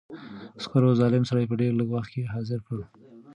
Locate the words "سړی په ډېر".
1.29-1.71